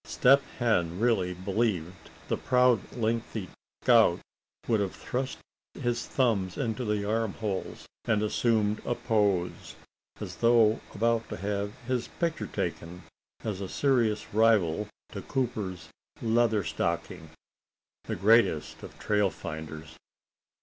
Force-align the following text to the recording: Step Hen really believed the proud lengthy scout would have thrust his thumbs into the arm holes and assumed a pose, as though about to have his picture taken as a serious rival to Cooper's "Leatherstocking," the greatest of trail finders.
Step 0.03 0.41
Hen 0.57 0.99
really 0.99 1.31
believed 1.35 2.09
the 2.27 2.35
proud 2.35 2.79
lengthy 2.93 3.49
scout 3.83 4.19
would 4.67 4.79
have 4.79 4.95
thrust 4.95 5.37
his 5.75 6.07
thumbs 6.07 6.57
into 6.57 6.83
the 6.83 7.07
arm 7.07 7.33
holes 7.33 7.85
and 8.05 8.23
assumed 8.23 8.81
a 8.83 8.95
pose, 8.95 9.75
as 10.19 10.37
though 10.37 10.81
about 10.95 11.29
to 11.29 11.37
have 11.37 11.77
his 11.81 12.07
picture 12.07 12.47
taken 12.47 13.03
as 13.43 13.61
a 13.61 13.69
serious 13.69 14.33
rival 14.33 14.87
to 15.11 15.21
Cooper's 15.21 15.89
"Leatherstocking," 16.19 17.29
the 18.05 18.15
greatest 18.15 18.81
of 18.81 18.97
trail 18.97 19.29
finders. 19.29 19.97